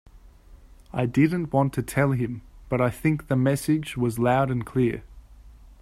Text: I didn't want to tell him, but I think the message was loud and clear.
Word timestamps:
I 0.91 1.05
didn't 1.05 1.53
want 1.53 1.73
to 1.73 1.83
tell 1.83 2.13
him, 2.13 2.41
but 2.69 2.81
I 2.81 2.89
think 2.89 3.27
the 3.27 3.35
message 3.35 3.95
was 3.97 4.17
loud 4.17 4.49
and 4.49 4.65
clear. 4.65 5.03